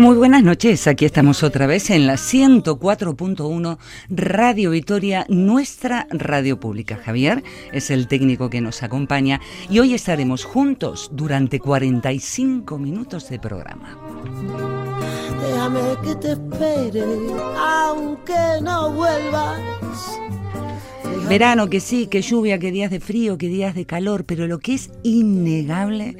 [0.00, 3.76] Muy buenas noches, aquí estamos otra vez en la 104.1
[4.08, 6.96] Radio Vitoria, nuestra radio pública.
[6.96, 13.40] Javier es el técnico que nos acompaña y hoy estaremos juntos durante 45 minutos de
[13.40, 13.98] programa.
[15.42, 17.04] Déjame que te espere,
[17.58, 19.60] aunque no vuelvas.
[21.28, 24.60] Verano, que sí, que lluvia, que días de frío, que días de calor, pero lo
[24.60, 26.16] que es innegable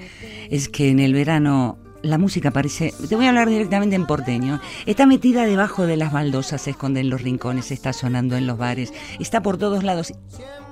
[0.51, 4.61] es que en el verano la música parece, te voy a hablar directamente en porteño,
[4.87, 8.59] está metida debajo de las baldosas, se esconde en los rincones, está sonando en los
[8.59, 10.13] bares, está por todos lados.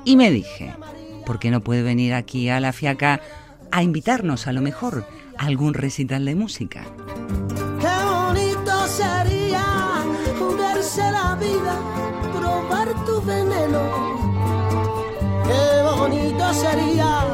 [0.05, 0.75] Y me dije,
[1.27, 3.21] ¿por qué no puede venir aquí a la Fiaca
[3.71, 6.83] a invitarnos a lo mejor a algún recital de música?
[7.81, 10.05] Qué bonito sería
[10.39, 11.77] jugarse la vida,
[12.39, 13.83] probar tu veneno.
[15.45, 17.28] Qué bonito sería.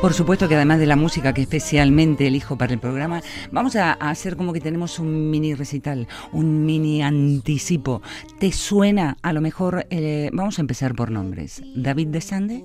[0.00, 3.20] Por supuesto que además de la música que especialmente elijo para el programa,
[3.52, 8.00] vamos a, a hacer como que tenemos un mini recital, un mini anticipo.
[8.38, 9.86] ¿Te suena a lo mejor?
[9.90, 11.62] eh, vamos a empezar por nombres.
[11.76, 12.64] David de Sande,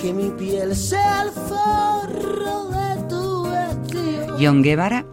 [0.00, 4.36] Que mi piel sea el forro de tu vestido.
[4.38, 5.06] John Guevara,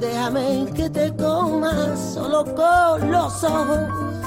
[0.00, 4.17] Déjame que te coma solo con los ojos.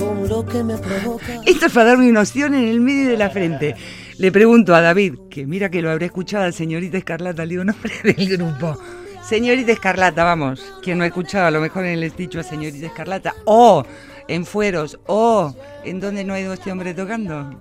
[0.00, 1.40] Con lo que me provoca.
[1.46, 3.76] Esto es para darme una opción en el medio de la frente.
[4.18, 7.64] Le pregunto a David, que mira que lo habré escuchado a señorita Escarlata, le digo
[7.64, 8.78] nombre del grupo.
[9.22, 12.86] Señorita Escarlata, vamos, quien no ha escuchado a lo mejor en el esticho a señorita
[12.86, 13.84] Escarlata, o
[14.26, 17.60] en Fueros, o en donde no ha ido este hombre tocando.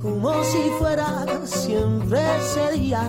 [0.00, 2.20] como si fuera siempre
[2.54, 3.02] sería.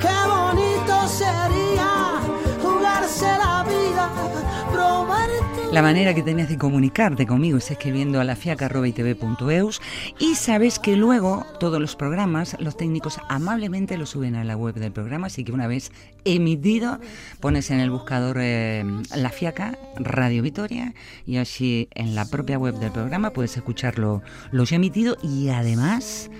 [0.00, 2.20] Qué bonito sería
[5.76, 9.82] la manera que tenías de comunicarte conmigo es escribiendo a la fiaca.itv.eus
[10.18, 14.76] y sabes que luego todos los programas, los técnicos amablemente los suben a la web
[14.76, 15.92] del programa, así que una vez
[16.24, 16.98] emitido
[17.40, 20.94] pones en el buscador eh, La Fiaca Radio Vitoria
[21.26, 26.30] y así en la propia web del programa puedes escucharlo lo ya emitido y además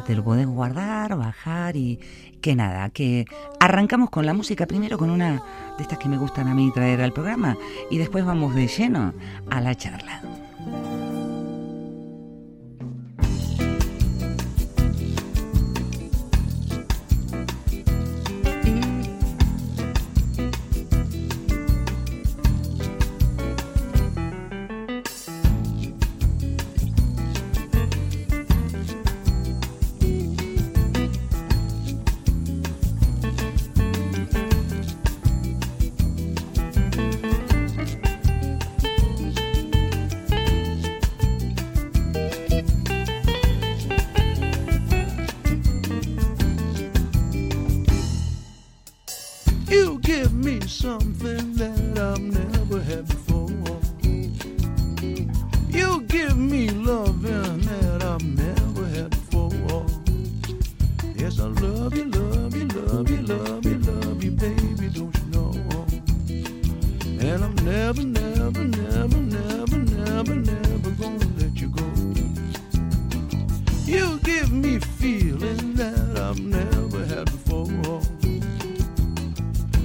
[0.00, 2.00] te lo puedes guardar, bajar y
[2.40, 3.26] que nada, que
[3.60, 5.42] arrancamos con la música primero con una
[5.76, 7.56] de estas que me gustan a mí traer al programa
[7.90, 9.12] y después vamos de lleno
[9.50, 10.22] a la charla.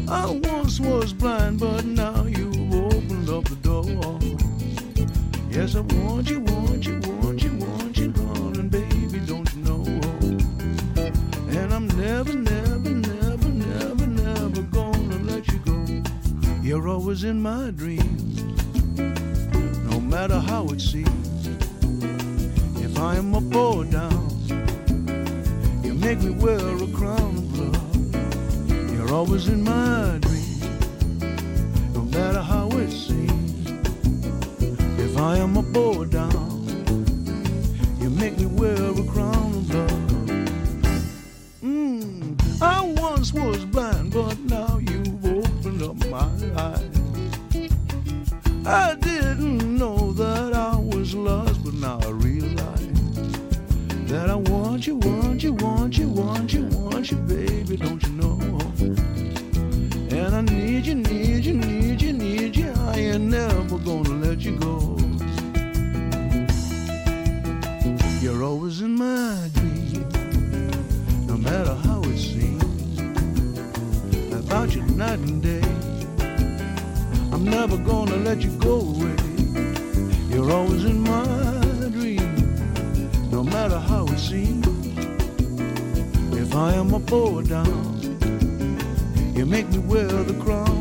[0.09, 3.84] I once was blind, but now you've opened up the door.
[5.50, 9.83] Yes, I want you, want you, want you, want you, darling, baby, don't you know?
[11.50, 16.04] And I'm never, never, never, never, never gonna let you go.
[16.62, 18.44] You're always in my dreams,
[19.92, 21.48] no matter how it seems.
[22.77, 24.30] If I am up or down,
[25.83, 27.46] you make me wear a crown
[29.09, 30.26] are always in my
[80.47, 84.65] You're always in my dream, no matter how it seems.
[86.31, 87.99] If I am a poor down,
[89.35, 90.76] you make me wear the crown.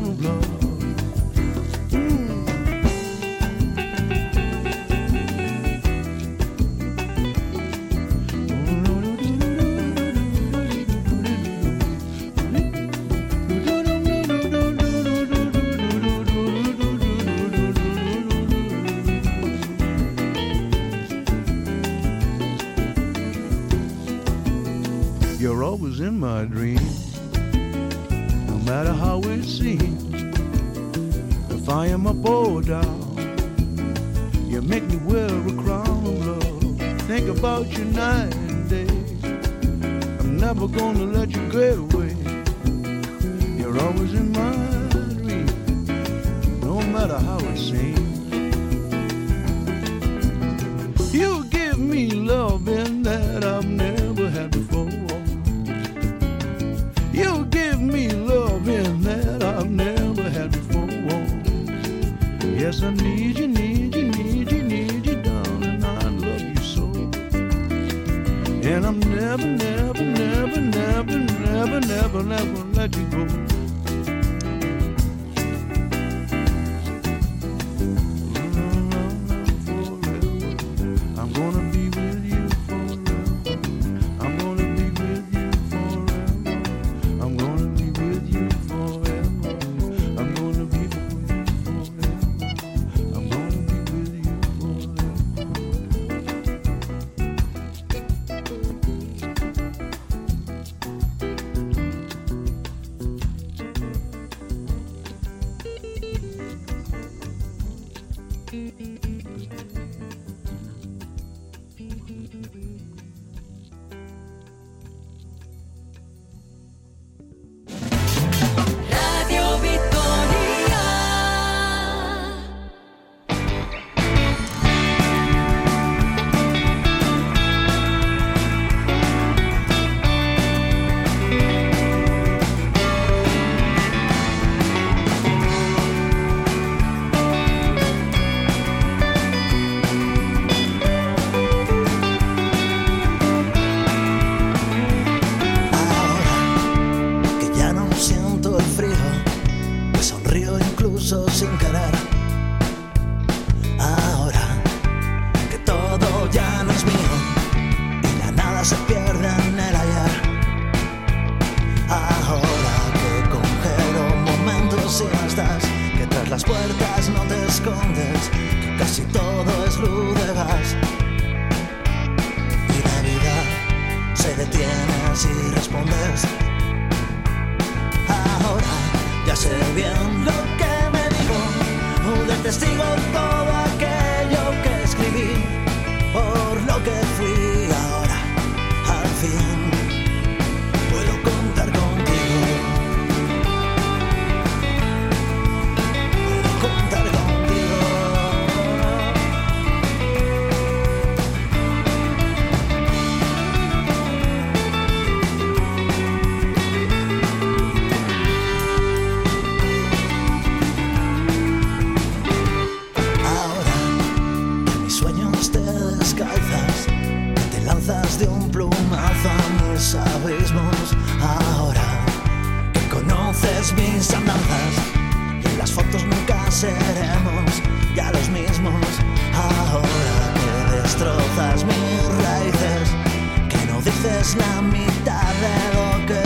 [72.07, 73.56] never, never let you go.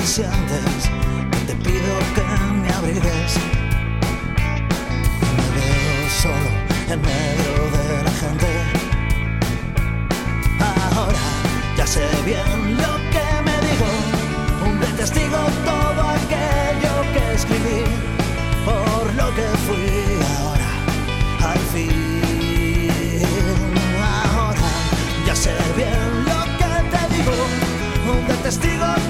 [0.02, 0.90] te sientes,
[1.46, 2.24] te pido que
[2.62, 3.34] me abrigues.
[5.38, 6.50] Me veo solo
[6.90, 8.50] en medio de la gente.
[10.96, 11.26] Ahora
[11.78, 13.90] ya sé bien lo que me digo.
[14.66, 17.84] Hombre, testigo todo aquello que escribí,
[18.66, 19.92] por lo que fui
[20.40, 20.72] ahora,
[21.52, 23.22] al fin.
[24.36, 24.70] Ahora
[25.28, 27.34] ya sé bien lo que te digo.
[28.10, 29.01] Hombre, testigo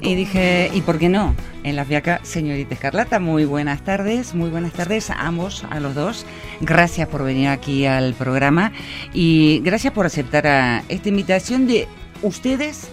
[0.00, 1.34] Y dije, ¿y por qué no?
[1.62, 5.94] En la fiaca, señorita Escarlata, muy buenas tardes, muy buenas tardes a ambos, a los
[5.94, 6.24] dos.
[6.60, 8.72] Gracias por venir aquí al programa
[9.12, 11.88] y gracias por aceptar a esta invitación de
[12.22, 12.88] ustedes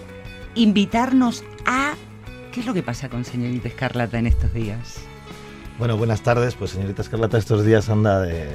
[0.54, 1.94] invitarnos a...
[2.52, 5.00] ¿Qué es lo que pasa con señorita Escarlata en estos días?
[5.78, 6.54] Bueno, buenas tardes.
[6.54, 8.48] Pues señorita Escarlata, estos días anda de...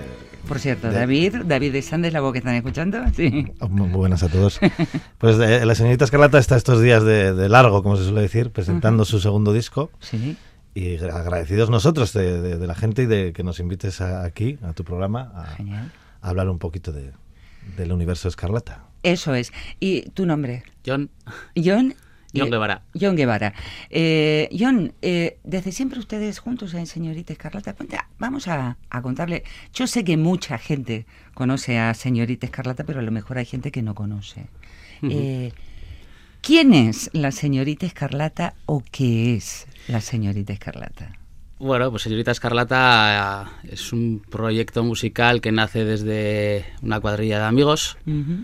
[0.48, 3.46] Por cierto, De- David, David de Sandes, la voz que están escuchando, sí.
[3.62, 4.60] oh, Muy buenas a todos.
[5.18, 8.51] Pues eh, la señorita Escarlata está estos días de, de largo, como se suele decir,
[8.51, 9.89] presentando su segundo disco.
[10.01, 10.36] Sí.
[10.74, 14.25] Y gra- agradecidos nosotros de, de- de la gente y de que nos invites a-
[14.25, 15.56] aquí, a tu programa, a,
[16.22, 17.13] a hablar un poquito de,
[17.77, 18.84] del universo Escarlata.
[19.03, 19.53] Eso es.
[19.80, 20.63] ¿Y tu nombre?
[20.86, 21.10] John,
[21.56, 21.96] John.
[22.35, 22.81] John eh, Guevara.
[22.99, 23.53] John Guevara.
[23.89, 27.75] Eh, John, eh, desde siempre ustedes juntos en Señorita Escarlata.
[28.19, 29.43] Vamos a, a contarle.
[29.73, 33.71] Yo sé que mucha gente conoce a Señorita Escarlata, pero a lo mejor hay gente
[33.71, 34.47] que no conoce.
[35.03, 35.51] Eh,
[36.41, 41.17] ¿Quién es la Señorita Escarlata o qué es la Señorita Escarlata?
[41.59, 47.45] Bueno, pues Señorita Escarlata eh, es un proyecto musical que nace desde una cuadrilla de
[47.45, 47.97] amigos.
[48.05, 48.43] Ujú.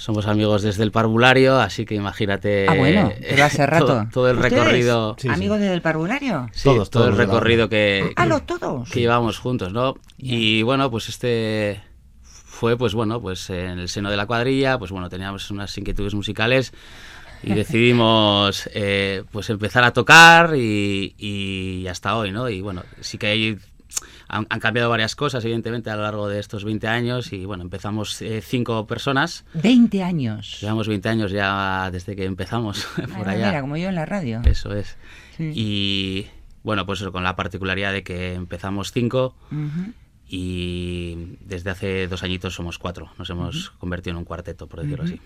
[0.00, 2.66] Somos amigos desde el parvulario, así que imagínate.
[2.66, 3.84] Ah, bueno, pero hace rato.
[3.86, 5.14] Todo, todo el ¿Ustedes, recorrido.
[5.18, 5.34] Sí, sí.
[5.34, 6.48] ¿Amigos del parvulario?
[6.54, 8.88] sí, Todos, todo el recorrido que, ¿A que- los todos?
[8.88, 9.96] que llevamos juntos, ¿no?
[10.16, 11.82] Y bueno, pues este
[12.22, 16.14] fue, pues bueno, pues en el seno de la cuadrilla, pues bueno, teníamos unas inquietudes
[16.14, 16.72] musicales
[17.42, 22.48] y decidimos eh, pues empezar a tocar y, y hasta hoy, ¿no?
[22.48, 23.58] Y bueno, sí que hay,
[24.30, 27.62] han, han cambiado varias cosas, evidentemente, a lo largo de estos 20 años y bueno,
[27.62, 30.58] empezamos eh, cinco personas, 20 años.
[30.60, 33.46] llevamos 20 años ya desde que empezamos por Ah, allá.
[33.48, 34.40] mira, como yo en la radio.
[34.44, 34.96] Eso es.
[35.36, 35.52] Sí.
[35.54, 36.26] Y
[36.62, 39.92] bueno, pues eso, con la particularidad de que empezamos cinco Ujú.
[40.28, 43.10] y desde hace dos añitos somos cuatro.
[43.18, 45.20] Nos hemos convertido en un cuarteto, por decirlo así.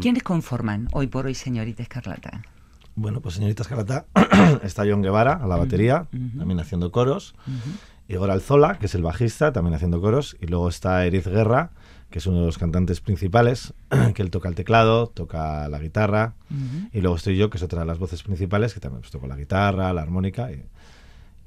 [0.00, 2.42] ¿Quiénes conforman hoy por hoy Señorita Escarlata?
[2.96, 4.04] Bueno, pues señorita Escarlata
[4.62, 7.34] está John Guevara a la batería, también haciendo coros.
[8.10, 10.36] Igor Alzola, que es el bajista, también haciendo coros.
[10.40, 11.70] Y luego está Eriz Guerra,
[12.10, 13.72] que es uno de los cantantes principales,
[14.14, 16.34] que él toca el teclado, toca la guitarra.
[16.92, 19.26] Y luego estoy yo, que es otra de las voces principales, que también pues, toco
[19.28, 20.50] la guitarra, la armónica.
[20.50, 20.64] Y,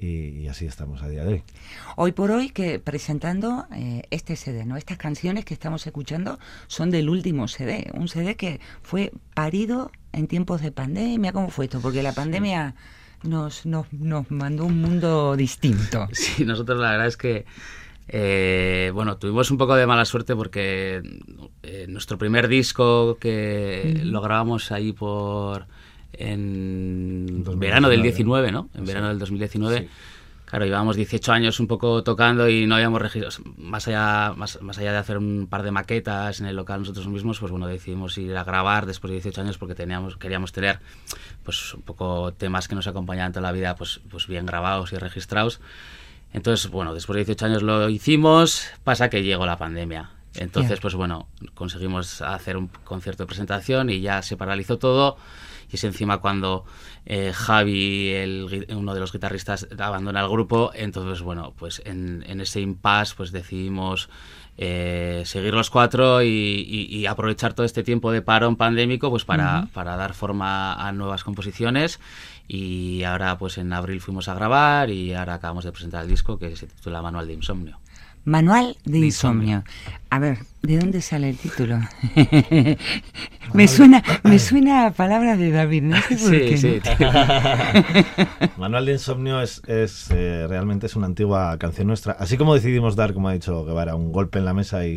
[0.06, 1.42] y- así estamos a día de hoy.
[1.96, 4.76] Hoy por hoy que presentando eh, este CD, ¿no?
[4.76, 10.26] Estas canciones que estamos escuchando son del último CD, un CD que fue parido en
[10.28, 11.32] tiempos de pandemia.
[11.32, 11.80] ¿Cómo fue esto?
[11.80, 12.74] Porque la pandemia
[13.24, 16.06] nos, nos, nos mandó un mundo distinto.
[16.12, 17.44] Sí, nosotros la verdad es que,
[18.08, 21.02] eh, bueno, tuvimos un poco de mala suerte porque
[21.62, 25.66] eh, nuestro primer disco que lo grabamos ahí por
[26.12, 28.68] en 2019, verano del 19, ¿no?
[28.74, 28.86] En Sí.
[28.86, 29.78] verano del 2019.
[29.80, 29.88] Sí.
[30.46, 34.78] Claro, llevábamos 18 años un poco tocando y no habíamos registrado, más allá, más, más
[34.78, 38.16] allá de hacer un par de maquetas en el local nosotros mismos, pues bueno, decidimos
[38.18, 40.80] ir a grabar después de 18 años porque teníamos, queríamos tener
[41.42, 44.96] pues un poco temas que nos acompañaban toda la vida pues, pues bien grabados y
[44.96, 45.60] registrados.
[46.32, 50.10] Entonces, bueno, después de 18 años lo hicimos, pasa que llegó la pandemia.
[50.34, 55.16] Entonces, pues bueno, conseguimos hacer un concierto de presentación y ya se paralizó todo.
[55.74, 56.64] Es encima cuando
[57.06, 60.70] eh, Javi, el uno de los guitarristas, abandona el grupo.
[60.74, 64.08] Entonces, bueno, pues en, en ese impasse pues decidimos
[64.56, 69.24] eh, seguir los cuatro y, y- y aprovechar todo este tiempo de parón pandémico pues
[69.24, 71.98] para, para dar forma a nuevas composiciones.
[72.46, 76.38] Y ahora pues en abril fuimos a grabar y ahora acabamos de presentar el disco
[76.38, 77.78] que se titula Manual de Insomnio.
[78.24, 79.58] Manual de De insomnio.
[79.58, 79.64] insomnio.
[80.10, 81.78] A ver, ¿de dónde sale el título?
[83.54, 86.56] me suena, me suena a palabras de David, no sé por qué.
[86.56, 86.92] Sí, sí.
[87.00, 87.10] ¿no?
[88.58, 92.12] Manual de Insomnio es, es, eh, realmente es una antigua canción nuestra.
[92.12, 94.96] Así como decidimos dar, como ha dicho Guevara, un golpe en la mesa y,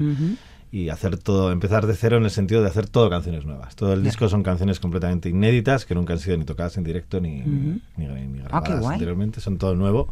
[0.71, 3.75] y hacer todo, empezar de cero en el sentido de hacer todo canciones nuevas.
[3.75, 7.19] Todo el disco son canciones completamente inéditas que nunca han sido ni tocadas en directo
[7.19, 7.79] ni, Ujú.
[7.97, 9.41] ni, ni Ah, grabadas anteriormente.
[9.41, 10.07] Son todo nuevo.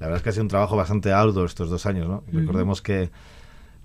[0.00, 2.22] La verdad es que ha sido un trabajo bastante arduo estos dos años, ¿no?
[2.32, 3.10] Recordemos que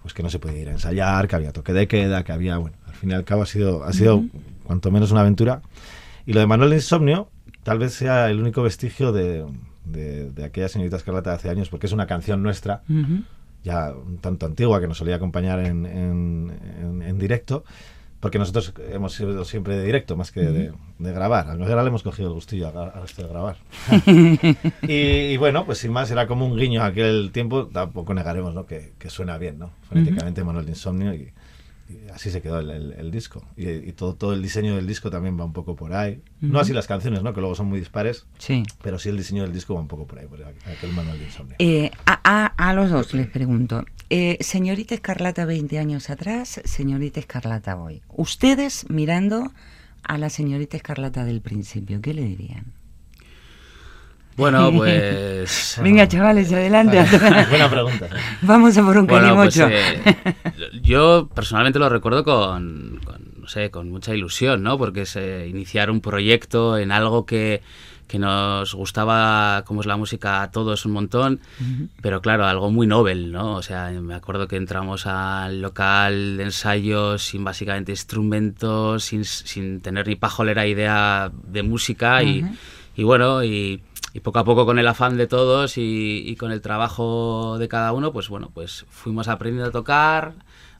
[0.02, 2.58] pues que no se podía ir a ensayar, que había toque de queda, que había,
[2.58, 4.24] bueno, al fin y al cabo ha sido, ha sido
[4.64, 5.62] cuanto menos una aventura.
[6.26, 7.30] Y lo de Manuel Insomnio
[7.64, 9.46] tal vez sea el único vestigio de,
[9.86, 12.82] de, de aquella señorita Escarlata de hace años, porque es una canción nuestra,
[13.64, 16.52] ya un tanto antigua, que nos solía acompañar en, en,
[16.82, 17.64] en- en directo,
[18.22, 21.50] porque nosotros hemos sido siempre de directo, más que de, de grabar.
[21.50, 23.58] A Noguera le hemos cogido el gustillo a, a esto de grabar.
[24.84, 24.88] y,
[25.34, 28.66] y bueno, pues sin más, era como un guiño a aquel tiempo, tampoco negaremos ¿no?
[28.66, 29.72] que, que suena bien, ¿no?
[29.90, 31.34] Fonéticamente Manuel de Insomnio y,
[31.90, 33.44] y así se quedó el, el- el disco.
[33.58, 36.22] Y, y todo, todo el diseño del disco también va un poco por ahí.
[36.40, 37.34] No así las canciones, ¿no?
[37.34, 38.64] Que luego son muy dispares, Sí.
[38.82, 41.26] pero sí el diseño del disco va un poco por ahí, por aquel Manuel de
[41.26, 41.56] Insomnio.
[41.60, 43.84] Eh, a, a- a los dos les pregunto.
[44.14, 48.02] Eh, señorita Escarlata 20 años atrás, señorita Escarlata hoy.
[48.10, 49.54] Ustedes mirando
[50.04, 52.66] a la señorita Escarlata del principio, ¿qué le dirían?
[54.36, 55.80] Bueno, pues...
[55.82, 57.02] Venga, chavales, adelante.
[57.50, 58.10] Buena pregunta.
[58.42, 59.78] Vamos a por un Bueno, pues, calimocho.
[59.96, 64.78] eh, yo personalmente lo recuerdo con, con, no sé, con mucha ilusión, ¿no?
[64.78, 67.62] Porque es eh, iniciar un proyecto en algo que,
[68.12, 71.40] que nos gustaba, como es la música, a todos un montón,
[72.02, 73.56] pero claro, algo muy novel, ¿no?
[73.56, 79.80] O sea, me acuerdo que entramos al local de ensayo sin básicamente instrumentos, sin, sin
[79.80, 82.44] tener ni pajolera idea de música y,
[82.98, 83.82] y bueno, y,
[84.14, 87.70] y poco a poco con el afán de todos y, y con el trabajo de
[87.70, 90.34] cada uno, pues bueno, pues fuimos aprendiendo a tocar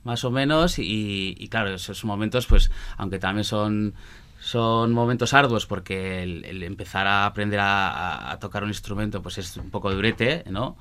[0.04, 3.94] más o menos y, y claro, esos momentos, pues aunque también son
[4.44, 9.56] son momentos arduos porque el, el empezar a aprender a, tocar un instrumento pues es
[9.58, 10.78] un poco durete, ¿no?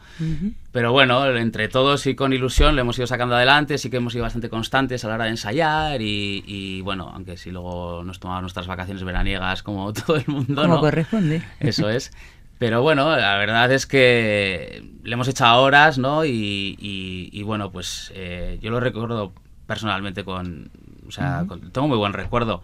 [0.73, 4.14] Pero bueno, entre todos y con ilusión lo hemos ido sacando adelante, sí que hemos
[4.14, 8.19] sido bastante constantes a la hora de ensayar y, y, bueno, aunque sí luego nos
[8.19, 10.81] tomamos nuestras vacaciones veraniegas como todo el mundo, Como ¿no?
[10.81, 11.43] corresponde.
[11.61, 12.12] Eso es.
[12.59, 16.25] Pero bueno, la verdad es que le hemos echado horas, ¿no?
[16.25, 19.33] Y, y- y bueno, pues eh, yo lo recuerdo
[19.67, 20.71] personalmente con...
[21.09, 22.62] O sea, con- tengo muy buen recuerdo.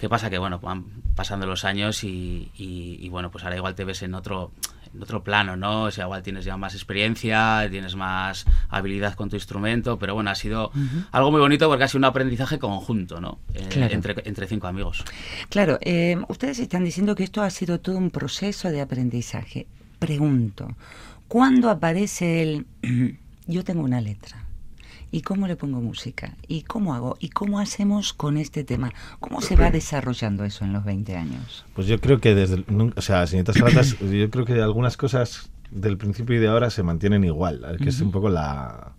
[0.00, 0.30] ¿Qué pasa?
[0.30, 4.02] Que bueno, van pasando los años y, y- y, bueno, pues ahora igual te ves
[4.02, 4.50] en otro,
[4.94, 5.82] en otro plano, ¿no?
[5.84, 10.30] O sea, igual tienes ya más experiencia, tienes más habilidad con tu instrumento, pero bueno,
[10.30, 10.72] ha sido
[11.12, 13.38] algo muy bonito porque ha sido un aprendizaje conjunto, ¿no?
[13.54, 13.92] Eh, Claro.
[13.94, 15.04] entre, entre cinco amigos.
[15.50, 19.66] Claro, eh, ustedes están diciendo que esto ha sido todo un proceso de aprendizaje.
[19.98, 20.68] Pregunto,
[21.28, 22.66] ¿cuándo aparece el
[23.46, 24.46] yo tengo una letra?
[25.12, 26.36] ¿Y cómo le pongo música?
[26.46, 27.16] ¿Y cómo hago?
[27.18, 28.92] ¿Y cómo hacemos con este tema?
[29.18, 31.64] ¿Cómo se va desarrollando eso en los 20 años?
[31.74, 32.64] Pues yo creo que desde...
[32.96, 36.82] o sea, señoritas Escarlatas, yo creo que algunas cosas del principio y de ahora se
[36.82, 38.92] mantienen igual, que es un poco la,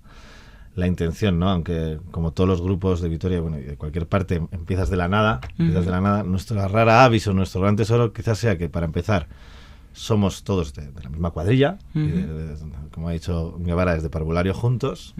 [0.76, 1.50] la intención, ¿no?
[1.50, 5.08] Aunque como todos los grupos de Vitoria, bueno, y de cualquier parte, empiezas de la
[5.08, 6.24] nada, empiezas de la nada.
[6.24, 9.28] Nuestra rara avis o nuestro gran tesoro quizás sea que para empezar
[9.93, 12.58] somos todos de, de la misma cuadrilla, y de- de-
[12.91, 15.13] como ha dicho Guevara, desde Parvulario juntos.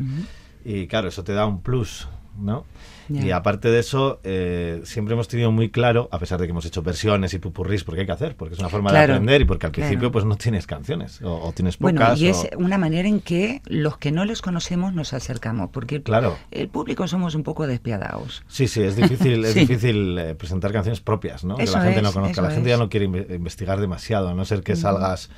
[0.66, 2.08] Y claro, eso te da un plus,
[2.40, 2.66] ¿no?
[3.10, 6.64] Y aparte de eso, eh, siempre hemos tenido muy claro, a pesar de que hemos
[6.66, 9.42] hecho versiones y pupurrís, porque hay que hacer, porque es una forma Claro, de aprender
[9.42, 9.90] y porque al claro.
[9.90, 12.22] principio pues no tienes canciones o, o tienes Bueno, pocas.
[12.22, 15.96] y o- es una manera en que los que no les conocemos nos acercamos, porque
[15.98, 16.38] el- Claro.
[16.52, 18.44] el público somos un poco despiadados.
[18.48, 21.58] Sí, sí, es difícil, es difícil eh, presentar canciones propias, ¿no?
[21.60, 22.42] Eso que la gente es, no conozca.
[22.42, 25.30] La gente ya no quiere inve- investigar demasiado, a no ser que salgas,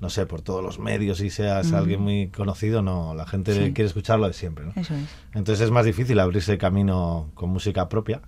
[0.00, 3.14] no sé, por todos los medios y seas alguien muy conocido, no.
[3.14, 3.72] La gente Sí.
[3.72, 4.72] quiere escuchar lo de siempre, ¿no?
[4.76, 5.08] Eso es.
[5.34, 8.20] Entonces es más difícil abrirse camino con música propia.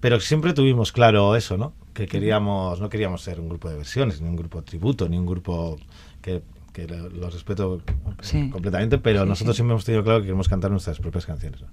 [0.00, 1.74] Pero siempre tuvimos claro eso, ¿no?
[1.94, 5.26] Que queríamos, no queríamos ser un grupo de versiones, ni un grupo tributo, ni un
[5.26, 5.78] grupo
[6.20, 7.82] que, que lo, lo respeto
[8.20, 8.48] Sí.
[8.50, 9.58] completamente, pero Sí, nosotros sí.
[9.58, 11.60] siempre hemos tenido claro que queremos cantar nuestras propias canciones.
[11.60, 11.68] ¿no?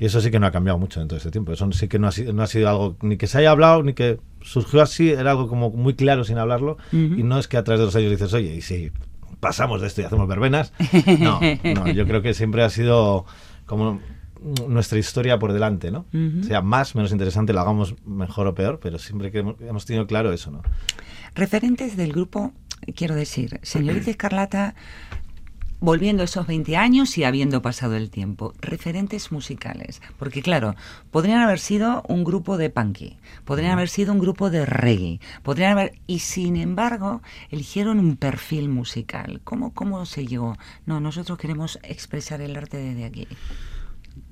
[0.00, 1.52] Y eso sí que no ha cambiado mucho en todo este tiempo.
[1.52, 3.82] Eso sí que no ha, sido, no ha sido algo ni que se haya hablado,
[3.82, 6.76] ni que surgió así, era algo como muy claro sin hablarlo.
[6.92, 6.98] Ujú.
[7.18, 8.90] Y no es que a través de los años dices, oye, y si
[9.40, 10.72] pasamos de esto y hacemos verbenas.
[11.20, 11.40] No,
[11.74, 13.24] no, yo creo que siempre ha sido
[13.66, 14.00] como
[14.66, 16.00] nuestra historia por delante, ¿no?
[16.12, 16.42] Ujú.
[16.44, 20.06] Sea más, menos interesante, lo hagamos mejor o peor, pero siempre que hemos, hemos tenido
[20.08, 20.62] claro eso, ¿no?
[21.34, 22.52] Referentes del grupo,
[22.94, 24.74] quiero decir, señorita Escarlata,
[25.80, 30.76] volviendo a esos 20 años y habiendo pasado el tiempo, referentes musicales, porque claro,
[31.10, 33.16] podrían haber sido un grupo de punky,
[33.46, 38.68] podrían haber sido un grupo de reggae, podrían haber, y sin embargo, eligieron un perfil
[38.68, 39.40] musical.
[39.42, 40.58] ¿Cómo, cómo se llegó?
[40.84, 43.26] No, nosotros queremos expresar el arte desde aquí.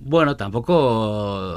[0.02, 0.74] Bueno, tampoco,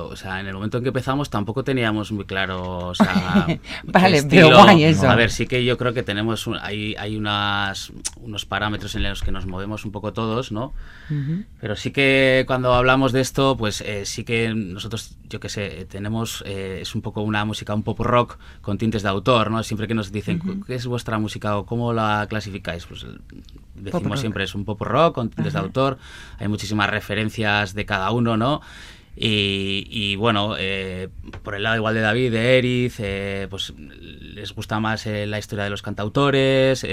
[0.09, 3.47] o sea, en el momento en que empezamos tampoco teníamos muy claro, o sea,
[3.85, 5.09] Vale, pero guay eso.
[5.09, 9.03] A ver, sí que yo creo que tenemos, un- hay, hay unas, unos parámetros en
[9.03, 10.73] los que nos movemos un poco todos, ¿no?
[11.61, 15.87] Pero sí que cuando hablamos de esto, pues eh, sí que nosotros, yo qué sé,
[15.89, 19.63] tenemos, eh, es un poco una música, un pop rock con tintes de autor, ¿no?
[19.63, 22.85] Siempre que nos dicen, ¿qué es vuestra música o cómo la clasificáis?
[22.85, 23.05] Pues
[23.83, 25.97] decimos siempre es un pop rock con tintes de autor,
[26.39, 28.61] hay muchísimas referencias de cada uno, ¿no?
[29.15, 31.07] Y, y, bueno, eh,
[31.43, 35.37] por el lado igual de David, de Eriz, eh, pues les gusta más eh, la
[35.37, 36.83] historia de los cantautores,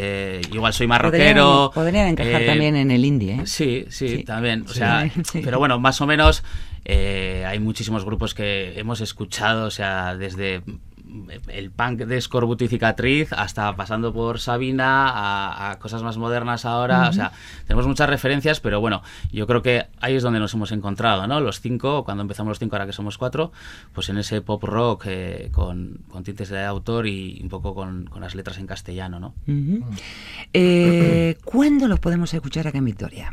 [0.52, 1.70] igual soy más rockero.
[1.74, 3.46] Podrían, podrían encajar también en el indie, ¿eh?
[3.46, 4.24] Sí, sí, Sí.
[4.24, 4.66] también.
[4.68, 5.40] O sea, Sí.
[5.42, 6.44] pero bueno, más o menos
[6.86, 10.60] hay muchísimos grupos que hemos escuchado, o sea, desde
[11.48, 16.64] el punk de Scorbuto y Cicatriz hasta pasando por Sabina a, a cosas más modernas
[16.64, 17.08] ahora.
[17.08, 17.32] O sea,
[17.66, 21.40] tenemos muchas referencias, pero bueno, yo creo que ahí es donde nos hemos encontrado, ¿no?
[21.40, 23.52] Los cinco, cuando empezamos los cinco, ahora que somos cuatro,
[23.92, 28.04] pues en ese pop rock eh, con, con tintes de autor y un poco con,
[28.06, 29.34] con las letras en castellano, ¿no?
[30.52, 33.32] Eh, ¿Cuándo los podemos escuchar acá en Victoria?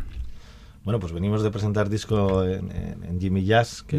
[0.84, 3.98] Bueno, pues venimos de presentar disco en, en- en Jimmy Jazz, que.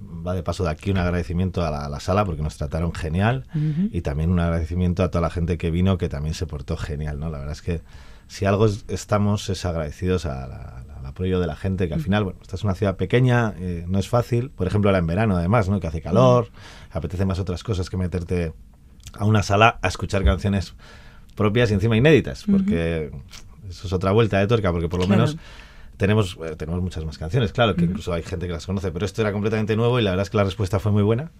[0.00, 2.92] Va de paso de aquí un agradecimiento a la, a la sala porque nos trataron
[2.94, 3.44] genial
[3.92, 7.18] y también un agradecimiento a toda la gente que vino que también se portó genial,
[7.18, 7.30] ¿no?
[7.30, 7.80] La verdad es que
[8.28, 12.00] si algo es- estamos es agradecidos a la- al apoyo de la gente, que al
[12.00, 15.06] final, bueno, esta es una ciudad pequeña, eh, no es fácil, por ejemplo, ahora en
[15.06, 15.80] verano además, ¿no?
[15.80, 16.50] Que hace calor,
[16.90, 18.52] apetece más otras cosas que meterte
[19.14, 20.74] a una sala a escuchar canciones
[21.34, 23.10] propias y encima inéditas, porque
[23.68, 25.22] eso es otra vuelta de tuerca, porque por lo Claro.
[25.22, 25.38] menos
[25.98, 29.04] tenemos, eh, tenemos muchas más canciones, claro, que incluso hay gente que las conoce, pero
[29.04, 31.30] esto era completamente nuevo y la verdad es que la respuesta fue muy buena.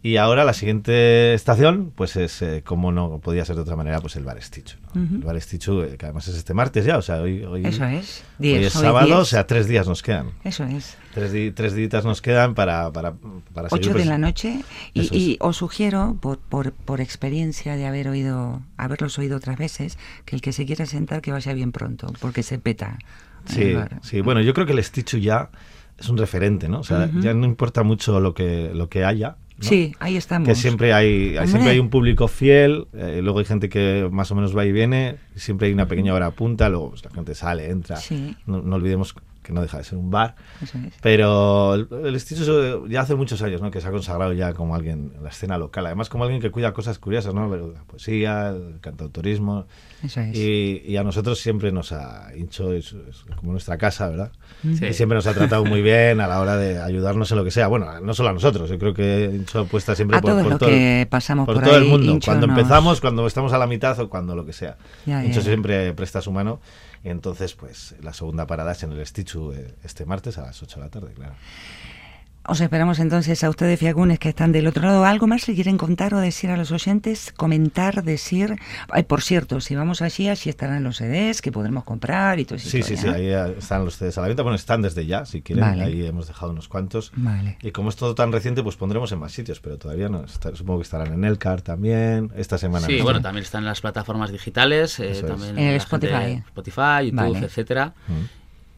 [0.00, 4.00] Y ahora la siguiente estación, pues es, eh, como no podía ser de otra manera,
[4.00, 4.76] pues el Bar Estichu.
[4.94, 5.02] ¿no?
[5.02, 7.84] El Bar Estichu, eh, que además es este martes ya, o sea, hoy, hoy, Eso
[7.84, 8.22] es.
[8.38, 9.18] hoy Diez, es hoy sábado, diez.
[9.18, 10.30] o sea, tres días nos quedan.
[10.44, 10.96] Eso es.
[11.14, 13.14] Tres, di- tres días nos quedan para, para,
[13.52, 14.62] para seguir 8 de la noche
[14.94, 15.10] y, es.
[15.12, 20.36] y os sugiero por, por, por experiencia de haber oído haberlos oído otras veces que
[20.36, 22.98] el que se quiera sentar que vaya bien pronto porque se peta
[23.46, 25.50] Sí, sí, bueno, yo creo que el Estichu ya
[25.98, 26.80] es un referente, ¿no?
[26.80, 29.36] O sea, ya no importa mucho lo que, lo que haya.
[29.58, 29.64] ¿no?
[29.66, 33.68] sí ahí estamos que siempre hay, siempre hay un público fiel, eh, luego hay gente
[33.68, 37.04] que más o menos va y viene, siempre hay una pequeña hora punta, luego pues,
[37.04, 37.96] la gente sale, entra.
[37.96, 38.36] Sí.
[38.46, 39.16] No, no olvidemos
[39.48, 40.34] que no deja de ser un bar.
[40.62, 40.92] Eso es.
[41.00, 43.70] Pero el, el Esticho ya hace muchos años ¿no?
[43.70, 46.50] que se ha consagrado ya como alguien en la escena local, además como alguien que
[46.50, 47.48] cuida cosas curiosas, ¿no?
[47.56, 49.64] la poesía, el cantautorismo.
[50.04, 50.36] Eso es.
[50.36, 54.32] Y, y a nosotros siempre nos ha hincho, es, es como nuestra casa, ¿verdad?
[54.62, 54.84] Sí.
[54.86, 57.50] Y siempre nos ha tratado muy bien a la hora de ayudarnos en lo que
[57.50, 57.68] sea.
[57.68, 60.50] Bueno, no solo a nosotros, yo creo que Hincho apuesta siempre A por, todos por
[60.52, 62.12] los todo, que pasamos por por todo el mundo.
[62.12, 64.76] Hincho cuando nos- empezamos, cuando estamos a la mitad o cuando lo que sea.
[65.06, 65.46] Ya, Hincho ya.
[65.46, 66.60] siempre presta su mano.
[67.04, 70.80] Entonces, pues la segunda parada es en el Estichu eh, este martes a las 8
[70.80, 71.34] de la tarde, claro.
[72.50, 75.04] Os esperamos entonces a ustedes, Fiagunes, que están del otro lado.
[75.04, 77.30] ¿Algo más le quieren contar o decir a los oyentes?
[77.36, 78.56] Comentar, decir.
[78.88, 82.54] Ay, por cierto, si vamos allí, allí estarán los CDs que podremos comprar y todo
[82.56, 82.70] eso.
[82.70, 84.42] Sí, sí, sí, ahí eh, están los CDs a la venta.
[84.42, 85.62] Bueno, están desde ya, si quieren.
[85.62, 85.84] Vale.
[85.84, 87.12] Ahí hemos dejado unos cuantos.
[87.16, 87.58] Vale.
[87.60, 90.24] Y como es todo tan reciente, pues pondremos en más sitios, pero todavía no.
[90.24, 92.32] Está- supongo que estarán en Elcar también.
[92.34, 95.74] Esta semana Sí, no bueno, también están en las plataformas digitales, eh, también En el
[95.76, 96.42] la gente- Spotify.
[96.46, 97.38] Spotify, YouTube, Vale.
[97.46, 97.92] etcétera.
[98.08, 98.12] Mm.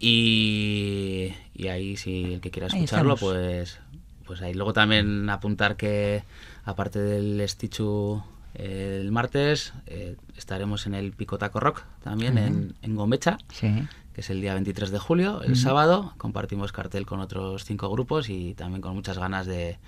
[0.00, 3.78] Y, y ahí si el que quiera escucharlo, pues
[4.26, 4.54] pues ahí.
[4.54, 6.22] Luego también apuntar que
[6.64, 8.22] aparte del Stichu
[8.54, 13.68] eh, el martes, eh, estaremos en el Picotaco Rock también en, en Gomecha, Sí.
[14.14, 16.14] que es el día 23 de julio, el sábado.
[16.16, 19.78] Compartimos cartel con otros cinco grupos y también con muchas ganas de,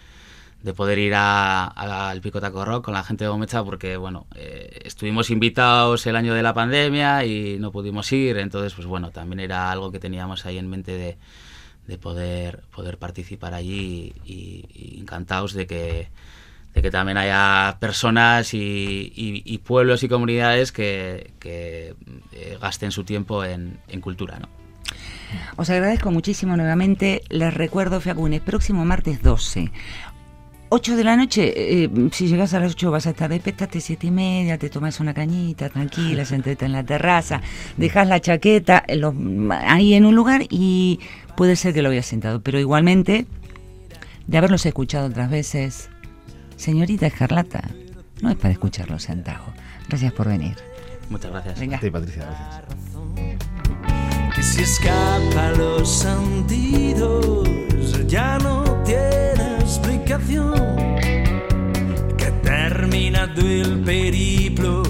[0.62, 4.80] de poder ir a- al Picotaco Rock con la gente de Gomecha porque, bueno, eh,
[4.84, 9.40] estuvimos invitados el año de la pandemia y no pudimos ir, entonces, pues bueno, también
[9.40, 11.16] era algo que teníamos ahí en mente de,
[11.88, 16.08] de poder, poder participar allí y, y encantados de que
[16.74, 21.94] de que también haya personas y, y- pueblos y comunidades que, que,
[22.32, 24.48] eh, gasten su tiempo en, en cultura, ¿no?
[25.56, 27.20] Os agradezco muchísimo nuevamente.
[27.28, 29.70] Les recuerdo, Fiagunes, próximo martes 12.
[30.74, 31.52] 8 de la noche,
[31.84, 35.00] eh, si llegas a las 8 vas a estar despertaste siete y media, te tomas
[35.00, 37.42] una cañita tranquila, sentate en la terraza,
[37.76, 39.14] dejas la chaqueta los-
[39.50, 40.98] ahí en un lugar y
[41.36, 43.26] puede ser que lo hayas sentado, pero igualmente,
[44.26, 45.90] de haberlos escuchado otras veces,
[46.56, 47.68] señorita Escarlata,
[48.22, 49.44] no es para escucharlo sentado.
[49.88, 50.56] Gracias por venir.
[51.10, 51.60] Muchas gracias.
[51.60, 51.80] Venga.
[51.80, 52.62] Sí, Patricia, gracias.
[54.34, 57.46] que si escapa los sentidos
[58.08, 60.61] ya no tiene explicación.
[63.34, 64.82] Terminado el periplo,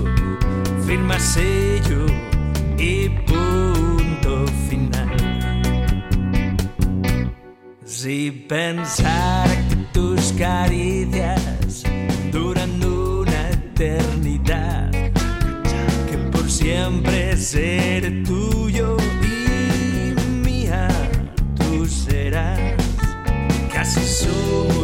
[0.86, 2.06] firma sello
[2.78, 5.10] y punto final.
[7.84, 11.84] Si pensar que tus caricias
[12.32, 20.88] duran una eternidad que por siempre seré tuyo y mía
[21.58, 22.58] tú serás.
[23.72, 24.81] Casi somos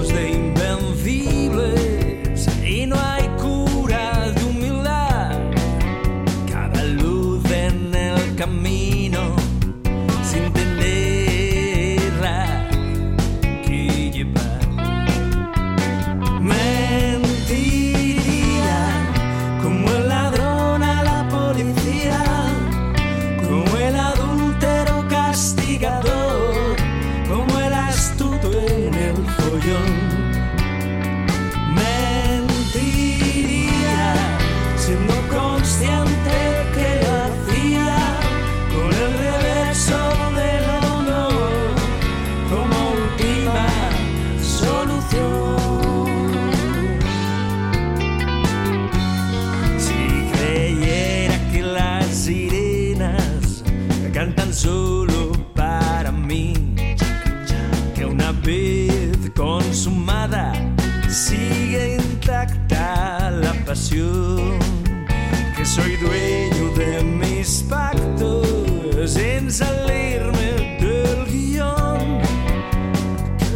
[65.57, 72.21] que soy dueño de mis pactos en salirme del guión.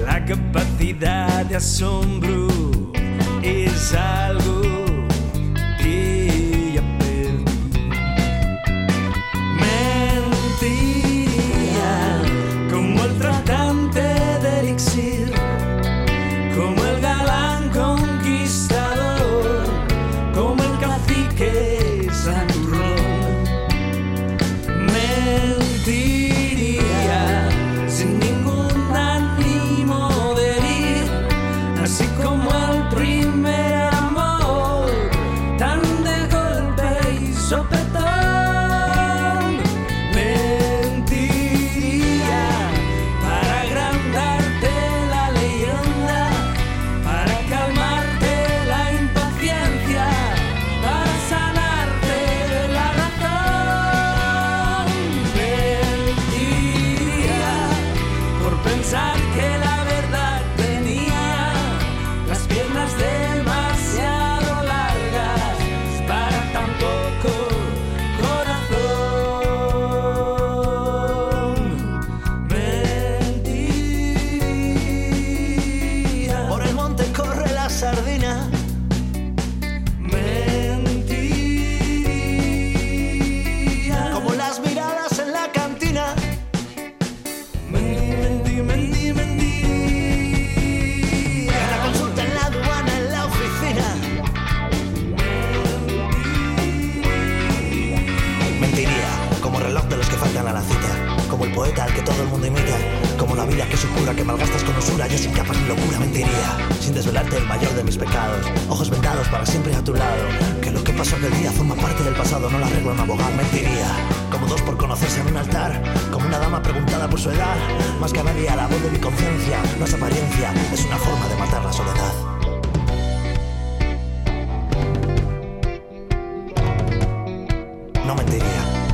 [0.04, 2.48] La capacidad de asombro
[3.42, 4.51] es algo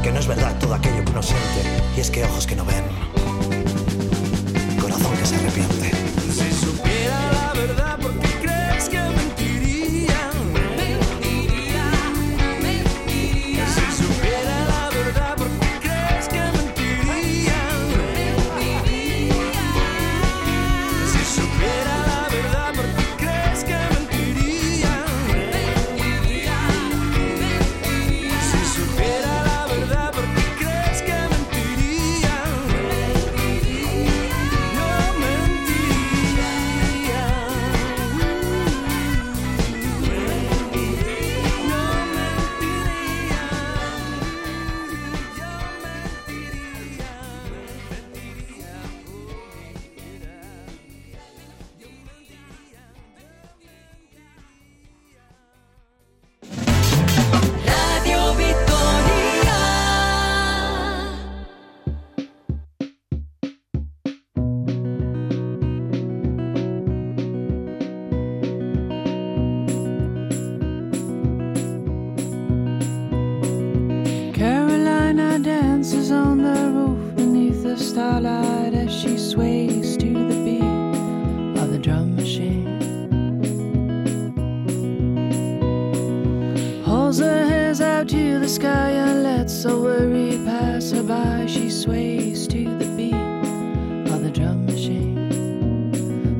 [0.09, 2.65] que no es verdad todo aquello que uno siente, y es que ojos que no
[2.65, 2.83] ven,
[4.81, 5.98] corazón que se arrepiente.
[88.49, 90.09] the sky and lets a her
[90.47, 91.47] passerby.
[91.49, 95.19] She sways to the beat of the drum machine.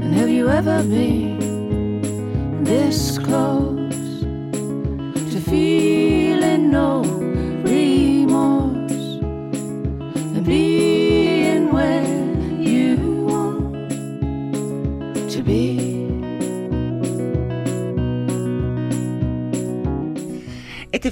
[0.03, 3.08] And have you ever been this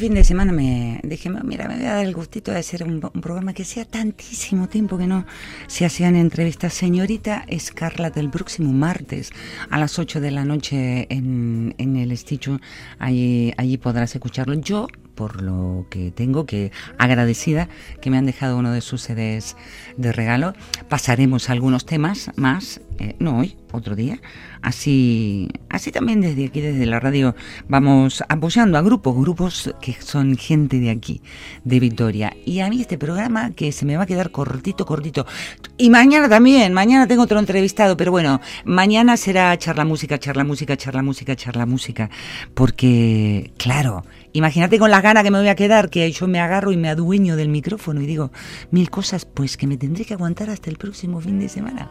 [0.06, 3.00] fin de semana me dije, mira, me voy a dar el gustito de hacer un,
[3.00, 5.26] programa que sea tantísimo tiempo que no
[5.66, 6.74] se hacían entrevistas.
[6.74, 9.30] Señorita Escarlata, el próximo martes
[9.70, 12.60] a las 8 de la noche en, en el Esticho,
[12.98, 14.54] allí, allí podrás escucharlo.
[14.54, 17.68] Yo por lo que tengo, que agradecida
[18.00, 19.56] que me han dejado uno de sus CDs
[19.96, 20.52] de regalo.
[20.88, 24.20] Pasaremos algunos temas más, eh, no hoy, otro día.
[24.62, 27.34] Así, así también desde aquí, desde la radio,
[27.68, 30.95] vamos apoyando a grupos, grupos que son gente de aquí
[31.64, 32.36] de Vitoria.
[32.44, 35.26] Y a mí este programa que se me va a quedar cortito, cortito.
[35.76, 40.76] Y mañana también, mañana tengo otro entrevistado, pero bueno, mañana será charla música, charla música,
[40.76, 42.10] charla música, charla música.
[42.54, 46.72] Porque, claro, imagínate con las ganas que me voy a quedar, que yo me agarro
[46.72, 48.30] y me adueño del micrófono y digo
[48.70, 51.90] mil cosas, pues que me tendré que aguantar hasta el próximo fin de semana.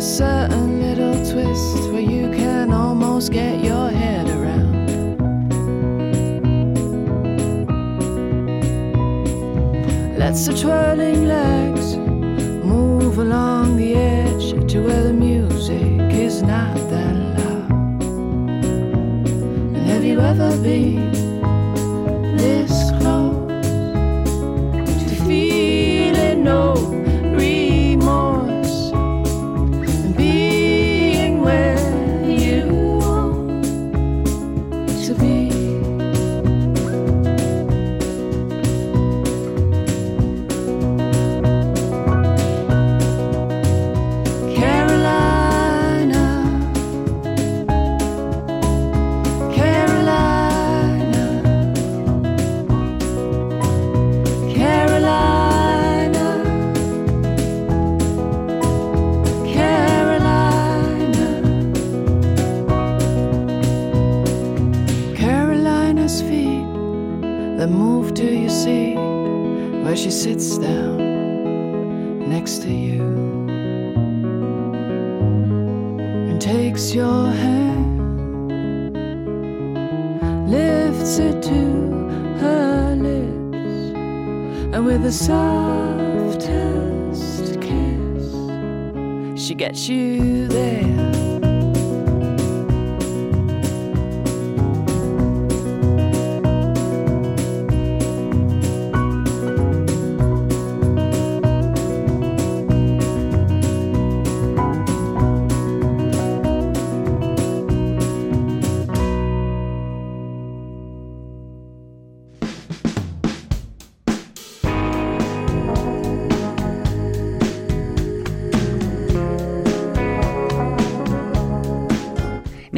[0.00, 4.88] A certain little twist where you can almost get your head around.
[10.16, 11.98] Let's the twirling legs
[12.64, 17.70] move along the edge to where the music is not that loud.
[19.76, 21.09] And have you ever been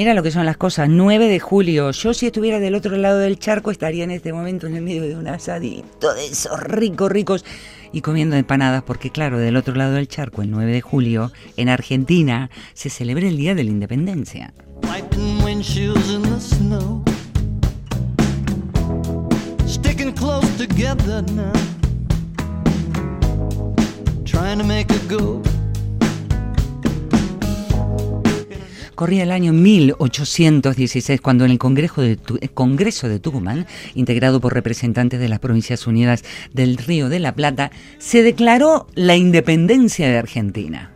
[0.03, 0.89] Mira lo que son las cosas.
[0.89, 1.93] 9 de julio.
[1.93, 5.03] Yo si estuviera del otro lado del charco estaría en este momento en el medio
[5.03, 7.45] de un asadito de esos ricos, ricos
[7.93, 11.69] y comiendo empanadas porque claro, del otro lado del charco, el 9 de julio, en
[11.69, 14.53] Argentina, se celebra el Día de la Independencia.
[24.25, 25.62] Trying to make a go.
[28.95, 34.41] Corría el año 1816 cuando en el Congreso de, Tu- eh, Congreso de Tucumán, integrado
[34.41, 40.09] por representantes de las Provincias Unidas del Río de la Plata, se declaró la independencia
[40.09, 40.91] de Argentina.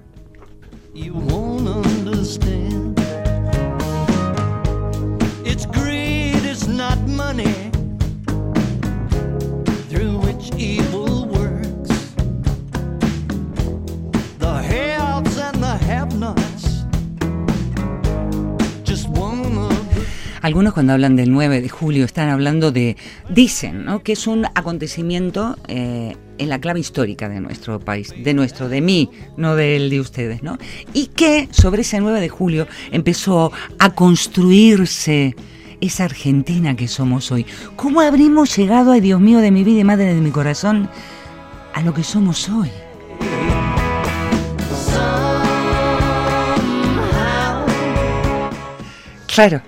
[20.47, 22.97] Algunos cuando hablan del 9 de julio están hablando de,
[23.29, 24.05] dicen, ¿no?
[24.05, 28.81] que es un acontecimiento eh, en la clave histórica de nuestro país, de nuestro, de
[28.81, 30.57] mí, no del de ustedes, ¿no?
[30.93, 35.35] Y que sobre ese 9 de julio empezó a construirse
[35.81, 37.45] esa Argentina que somos hoy.
[37.75, 40.89] ¿Cómo habríamos llegado, ay Dios mío, de mi vida y madre de mi corazón,
[41.75, 42.71] a lo que somos hoy?
[49.27, 49.61] Claro,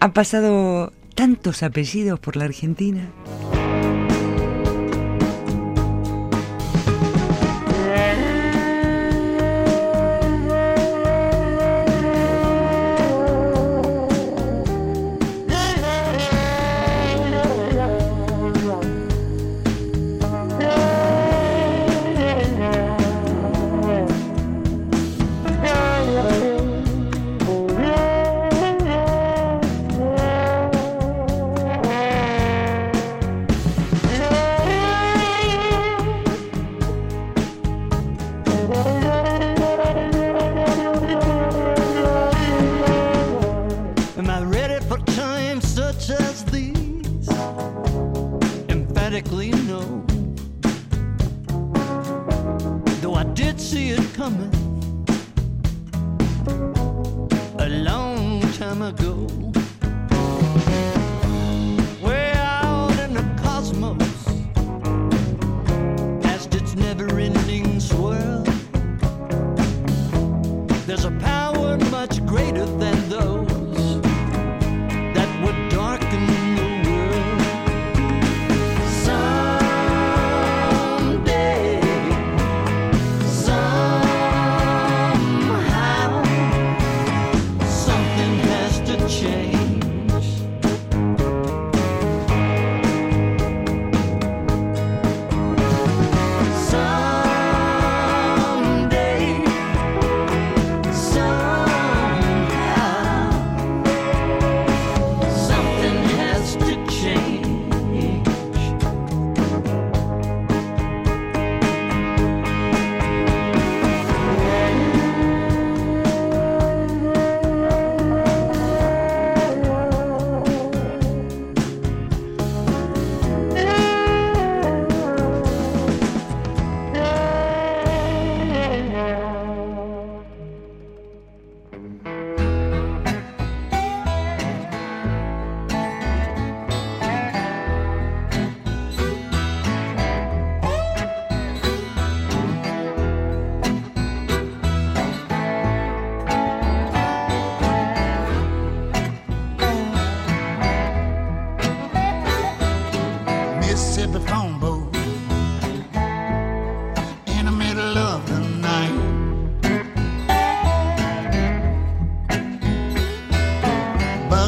[0.00, 3.10] han pasado tantos apellidos por la Argentina.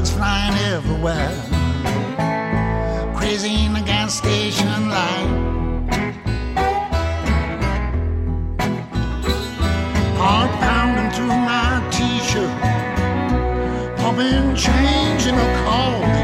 [0.03, 1.31] Bugs flying everywhere,
[3.15, 5.29] crazy in the gas station light.
[10.19, 12.51] Heart pounding through my t-shirt,
[13.99, 16.23] pumping change in a call to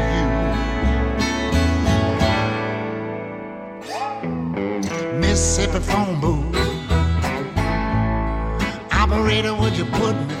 [4.27, 5.19] you.
[5.21, 6.53] Mississippi phone booth.
[8.91, 10.38] Operator, would you put me?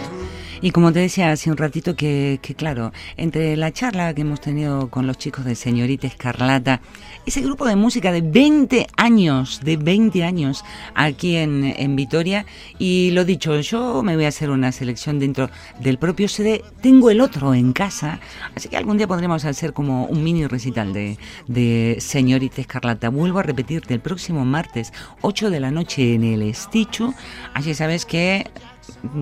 [0.61, 4.41] Y como te decía hace un ratito que, que, claro, entre la charla que hemos
[4.41, 6.81] tenido con los chicos de Señorita Escarlata,
[7.25, 12.45] ese grupo de música de 20 años, de 20 años aquí en, en Vitoria,
[12.77, 15.49] y lo dicho, yo me voy a hacer una selección dentro
[15.79, 18.19] del propio CD, tengo el otro en casa,
[18.53, 23.07] así que algún día podremos hacer como un mini recital de, de Señorita Escarlata.
[23.09, 24.91] Vuelvo a repetirte, el próximo martes,
[25.21, 27.13] 8 de la noche en el Estichu,
[27.53, 28.45] así sabes que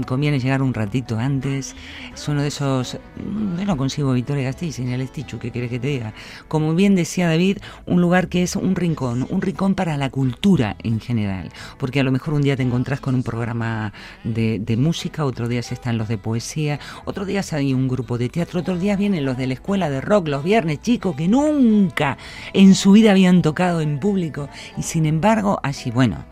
[0.05, 1.75] conviene llegar un ratito antes.
[2.13, 2.97] Es uno de esos.
[3.15, 6.13] mm, Yo no consigo Victoria Gasteiz en el Estichu, ¿qué quieres que te diga?
[6.47, 10.75] Como bien decía David, un lugar que es un rincón, un rincón para la cultura
[10.83, 11.49] en general.
[11.77, 13.93] Porque a lo mejor un día te encontrás con un programa
[14.23, 18.59] de, música, otro día están los de poesía, otro día hay un grupo de teatro,
[18.59, 22.17] otros días vienen los de la escuela de rock los viernes, chicos, que nunca
[22.53, 24.49] en su vida habían tocado en público.
[24.77, 26.25] Y sin embargo, allí, bueno,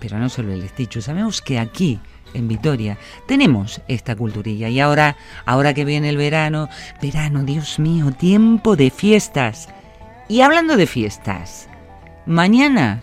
[0.00, 2.00] pero no solo el Estichu, sabemos que aquí
[2.34, 5.16] en Vitoria tenemos esta culturilla y ahora
[5.46, 6.68] ahora que viene el verano,
[7.00, 9.68] verano, Dios mío, tiempo de fiestas.
[10.28, 11.68] Y hablando de fiestas,
[12.26, 13.02] mañana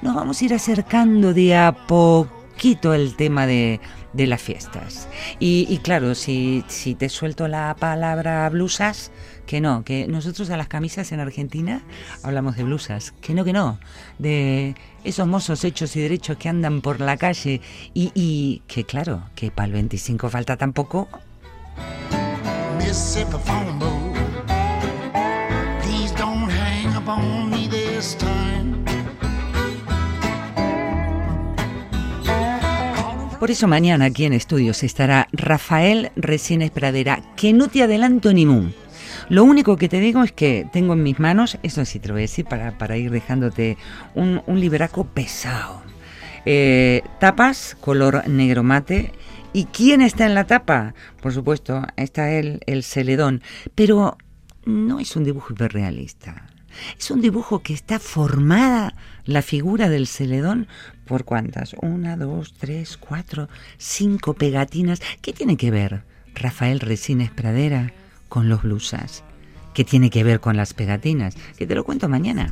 [0.00, 3.80] nos vamos a ir acercando de a poquito el tema de,
[4.12, 5.08] de las fiestas.
[5.38, 9.10] Y, y claro, si, si te suelto la palabra blusas,
[9.46, 11.82] que no, que nosotros a las camisas en Argentina
[12.22, 13.78] hablamos de blusas, que no, que no,
[14.18, 14.74] de
[15.04, 17.60] esos mozos hechos y derechos que andan por la calle
[17.94, 21.08] y, y que claro, que para el 25 falta tampoco.
[33.42, 38.46] Por eso mañana aquí en estudios estará Rafael Resines Pradera, que no te adelanto ni
[38.46, 38.70] mu.
[39.28, 42.14] Lo único que te digo es que tengo en mis manos, eso sí te lo
[42.14, 43.76] voy a decir para, para ir dejándote
[44.14, 45.82] un, un libraco pesado.
[46.44, 49.12] Eh, tapas, color negro mate.
[49.52, 50.94] ¿Y quién está en la tapa?
[51.20, 53.42] Por supuesto, está él, el celedón.
[53.74, 54.16] Pero
[54.64, 56.46] no es un dibujo hiperrealista.
[56.98, 58.94] Es un dibujo que está formada
[59.26, 60.68] la figura del celedón
[61.06, 61.74] por cuántas?
[61.82, 65.00] Una, dos, tres, cuatro, cinco pegatinas.
[65.20, 66.04] ¿Qué tiene que ver
[66.34, 67.92] Rafael Resines Pradera
[68.32, 69.24] con los blusas,
[69.74, 72.50] que tiene que ver con las pegatinas, que te lo cuento mañana.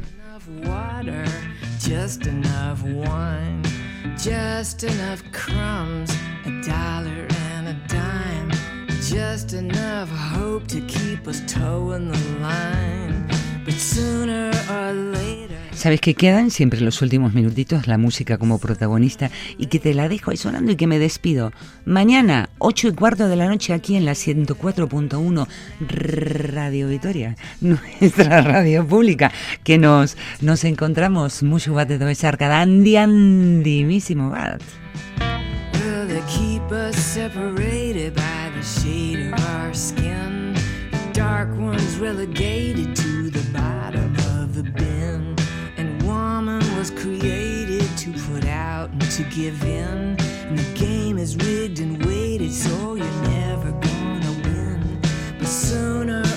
[9.02, 13.26] just enough hope to keep us toeing the line.
[13.64, 15.59] But sooner or later.
[15.80, 20.10] Sabes que quedan siempre los últimos minutitos la música como protagonista y que te la
[20.10, 21.52] dejo ahí sonando y que me despido.
[21.86, 25.48] Mañana, 8 y cuarto de la noche, aquí en la 104.1
[25.80, 29.32] Radio Vitoria, nuestra radio pública,
[29.64, 34.60] que nos, nos encontramos mucho bate de cada andimísimo bat.
[49.22, 50.16] to give in.
[50.48, 54.98] And the game is rigged and weighted, so you're never gonna win.
[55.38, 56.29] But sooner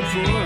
[0.00, 0.39] for